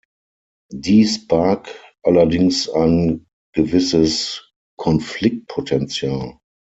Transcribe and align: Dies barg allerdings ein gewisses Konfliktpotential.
Dies 0.73 1.27
barg 1.27 1.67
allerdings 2.01 2.67
ein 2.67 3.27
gewisses 3.53 4.49
Konfliktpotential. 4.75 6.39